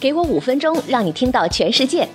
[0.00, 2.08] 给我五分钟，让你听到全世界。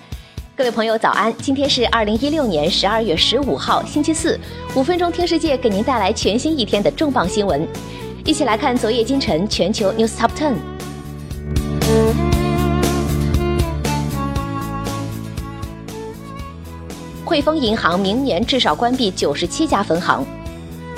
[0.56, 1.34] 各位朋友，早安！
[1.40, 4.40] 今天是二零一六年十二月十五号，星期四。
[4.74, 7.68] 五分钟听世界，给您带来全新一天的重磅新闻。
[8.24, 10.56] 一起来看昨夜今晨全球 News Top Ten。
[17.26, 20.26] 汇丰银行明年至少关闭九十七家分行。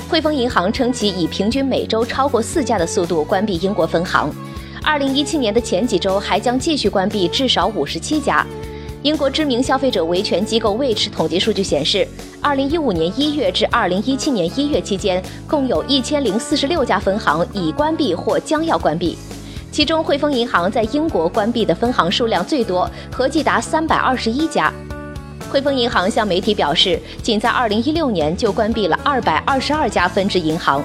[0.08, 4.32] 汇丰银行称，其以平均每周超过四家的速度关闭英国分行。
[4.84, 8.46] 二零一七年的前几周还将继续关闭至少五十七家。
[9.04, 12.08] 英国知名消费者维权机构 Which 统计数据显示，
[12.42, 19.16] 二零一五年一月至二零一七年一月期间，共有一千零四十六家分行已关闭或将要关闭。
[19.72, 24.74] 其中，汇丰银行在英国关闭的分行数量最多，合计达三百二十一家。
[25.52, 30.84] 汇丰银行向媒体表示，仅在二零一六年就关闭了二百二十二家分支银行。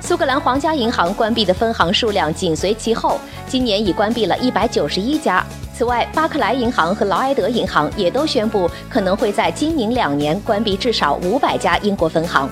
[0.00, 5.44] 苏格兰皇家银行关闭的分行数量紧随其后，今年已关闭了一百九十一家。
[5.74, 12.48] 此外，巴克莱银行和劳埃德银行也都宣布可能会在今明两年关闭至少五百家英国分行。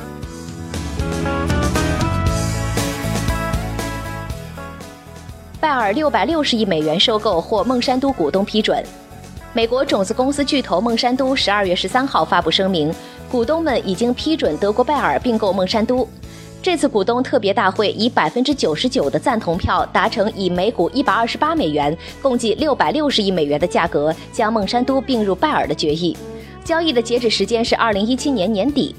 [5.58, 8.84] 拜耳六百六十亿美元收购获孟山都股东批准。
[9.52, 12.92] 美国种子公司巨头孟山都十二月十三号发布声明，
[13.30, 16.06] 股东们已经批准德国拜耳并购孟山都。
[16.66, 26.16] 这次股东特别大会以百分之九十九的赞同票达成以每股一百二十八美元，共计六百六十亿美元的价格将孟山都并入拜耳的决议。
[26.64, 28.92] 交易的截止时间是二零一七年年底，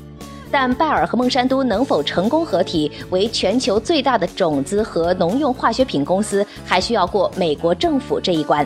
[0.49, 8.65] 但拜耳和孟山都能否成功合体为全球最大的种子和农用化学品公司，还需要过美国政府这一关。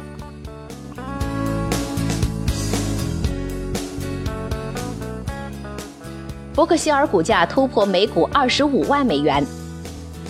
[6.53, 9.45] 伯克希尔股价突破每股二十五万美元。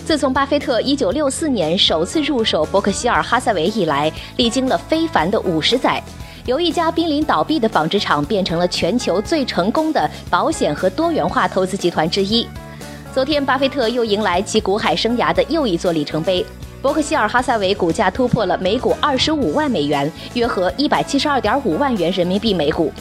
[0.04, 6.00] 自从巴菲特一九六四年首次入手伯克希尔哈撒韦以来，历经了非凡的五十载，
[6.46, 12.46] 由一家濒临倒闭的纺织厂变成了全球最成功的保险和多元化投资集团之一。
[13.12, 16.46] 昨天，巴菲特又迎来其股海生涯的又一座里程碑，
[16.80, 22.92] 伯克希尔哈撒韦股价突破了每股二十五万美元，约合一百七十二点五万元人民币每股。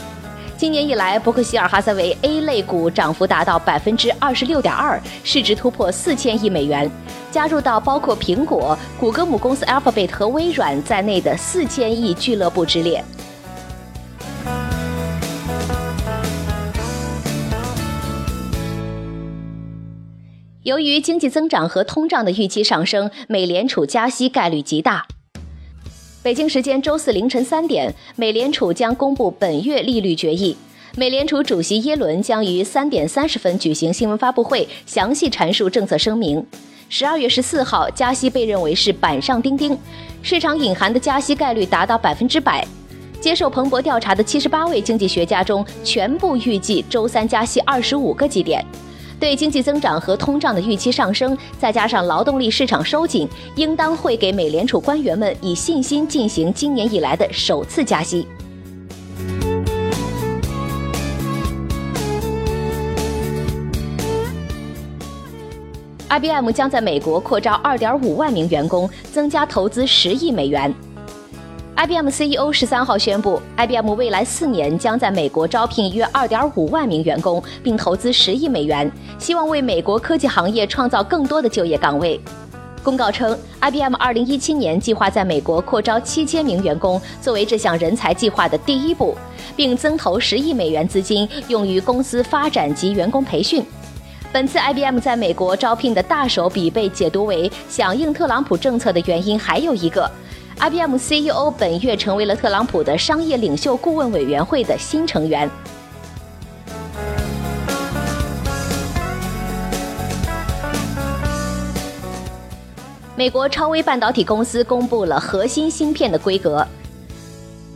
[0.62, 6.88] 今年以来，伯克希尔哈撒韦 A 类股涨幅达到百分之二十六点二，市值突破四千亿美元，
[7.32, 13.04] 加入到包括苹果、谷歌母公司 Alphabet 和微软在内的四千亿俱乐部之列。
[20.62, 25.08] 由于经济增长和通胀的预期上升，美联储加息概率极大。
[26.24, 30.56] 北京时间周四凌晨三点，美联储将公布本月利率决议。
[30.96, 36.46] 美联储主席耶伦将于三点三十分举行新闻发布会，详细阐述政策声明。
[36.90, 39.76] 十二月十四号，加息被认为是板上钉钉，
[40.22, 42.64] 市场隐含的加息概率达到百分之百。
[43.20, 48.64] 接受彭博调查的七十八位经济学家中，全部预计周三加息二十五个基点。
[49.22, 58.26] 对经济增长和通胀的预期上升，再加上劳动力市场收紧，应当会给美联储官员们以信心进行今年以来的首次加息。
[66.10, 70.74] IBM 将在美国扩招2.5万名员工，增加投资10亿美元。
[71.76, 82.20] IBM CEO 十三号宣布，IBM 未来四年将在美国招聘约2.5万名员工，并投资10亿美元，希望为美国科技行业创造更多的就业岗位。
[82.84, 89.16] 公告称，IBM 2017年计划在美国扩招7000名员工，作为这项人才计划的第一步，
[89.56, 93.64] 并增投10亿美元资金用于公司发展及员工培训。
[94.32, 100.10] 本次 IBM 在美国招聘的大手笔被解读为响应特朗普政策的原因还有一个。
[100.62, 105.50] IBM CEO 本月成为了特朗普的商业领袖顾问委员会的新成员。
[113.16, 116.64] 美国超微半导体公司公布了核心芯片的规格。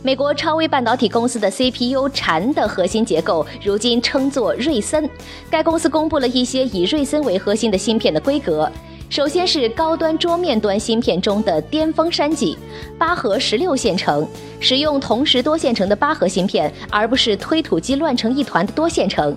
[0.04, 5.10] 美国超微半导体公司的 CPU 禅的核心结构如今称作瑞森。
[5.50, 8.70] 该公司公布了一些以瑞森为核心的芯片的规格。
[9.08, 12.58] 首先是高端桌面端芯片中的巅峰山脊，
[12.98, 14.26] 八核十六线程，
[14.60, 19.34] 使用同时多线程的八核芯片，而不是推土机乱成一团的多线程。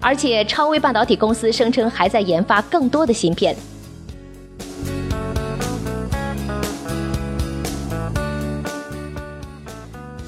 [0.00, 3.56] 而且超微半导体公司声称还在研发更多的芯片。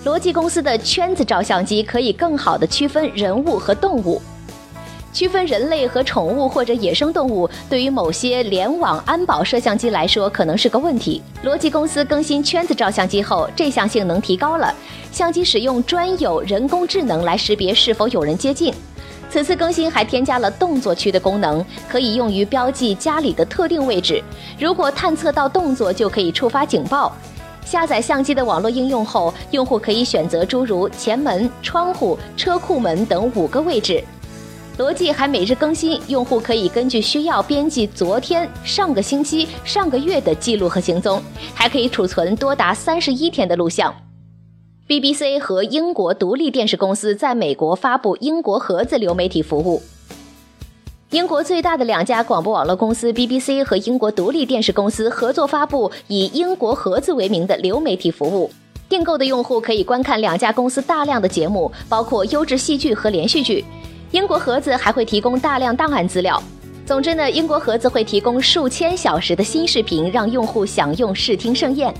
[0.04, 4.22] 罗技公司的圈子照相机可以更好的区分人物和动物。
[5.16, 11.22] 区分人类和宠物或者野生动物，对于某些联网安保摄像机来说可能是个问题。
[11.42, 14.74] 罗技公司更新圈子照相机后，这项性能提高了，
[15.10, 18.74] 相机使用专有人工智能来识别是否有人接近。
[19.30, 24.22] 此次更新还添加了动作区的功能，可以用于标记家里的特定位置。
[24.58, 27.10] 如果探测到动作，就可以触发警报。
[27.64, 34.04] 下载相机的网络应用后，用户可以选择诸如前门、窗户、车库门等五个位置。
[34.78, 41.22] 罗技还每日更新，用户可以根据需要编辑昨天、上个星期、上个月的记录和行踪，
[41.54, 43.94] 还可以储存多达三十一天的录像。
[44.86, 49.82] BBC 和英国独立电视公司在美国发布英国盒子流媒体服务。
[51.08, 58.50] 英国最大的两家广播网络公司 BBC 和英国独立电视公司合作发布以英国盒子为名的流媒体服务。
[58.90, 63.64] 订购的用户可以观看两家公司大量的节目，包括优质戏剧和连续剧。
[64.16, 66.42] 英国盒子还会提供大量档案资料。
[66.86, 71.92] 总之呢，英国盒子会提供数千小时的新视频，让用户享用视听盛宴。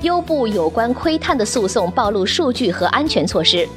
[0.00, 3.68] 优步有关窥探的诉讼暴露数据和安全措施。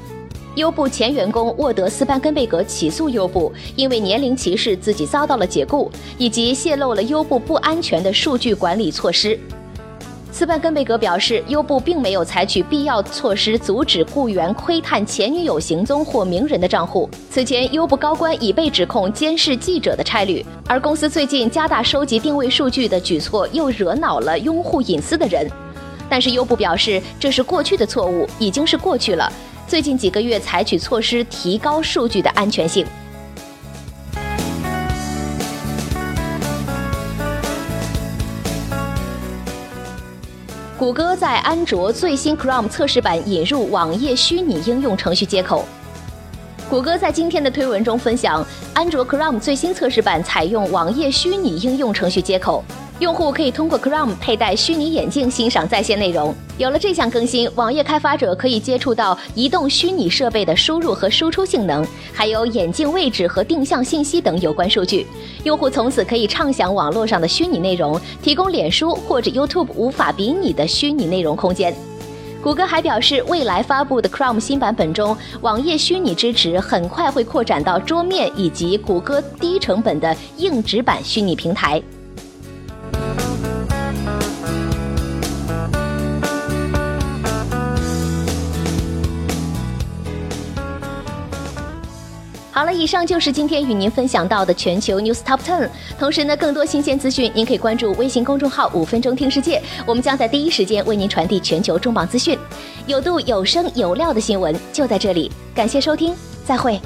[0.56, 9.38] 优步前员工沃德斯班根贝格起诉优步，因为年龄歧视自己遭到了解雇，以及泄露了优步不安全的数据管理措施。
[10.32, 17.10] 斯班根贝格表示，优步并没有采取必要措施阻止雇员窥探前女友行踪或名人的账户。
[17.30, 25.46] 此前，优步高官已被指控监视记者的差旅，而公司最近加大收集定位数据的举措又惹恼了拥护隐私的人。
[26.10, 29.32] 但是优步表示，这是过去的错误，已经是过去了。
[29.68, 32.86] 最近几个月采取措施，提高数据的安全性。
[40.82, 45.64] 谷歌在安卓最新 Chrome 测试版引入网页虚拟应用程序接口。
[46.72, 48.44] 谷歌在今天的推文中分享，
[48.74, 52.64] 安卓 Chrome 最新测试版采用网页虚拟应用程序接口。
[53.02, 56.36] 用户可以通过 Chrome 佩戴虚拟眼镜欣赏在线内容。
[56.60, 61.84] 有了这项更新，网页开发者可以接触到移动虚拟设备的输入和输出性能，
[62.14, 65.08] 还有眼镜位置和定向信息等有关数据。
[65.44, 71.74] 用户从此可以畅享网络上的虚拟内容，提供脸书或者 YouTube 无法比拟的虚拟内容空间。
[72.44, 81.82] 谷歌还表示，未来发布的 Chrome 新版本中，网页虚拟支持很快会扩展到桌面以及谷歌低成本的硬纸板虚拟平台。
[92.62, 95.68] 好了，以上就是今天与您分享到的全球 News Top Ten。
[95.98, 102.38] 同时呢，更多新鲜资讯，您可以关注微信公众号“五分钟听世界”，我们将在第一时间为您传递全球重磅资讯，
[102.86, 105.32] 有度、有声、有料的新闻就在这里。
[105.56, 106.14] 感谢收听，
[106.46, 106.80] 再会。